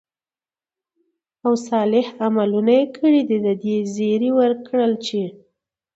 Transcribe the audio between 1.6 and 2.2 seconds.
صالح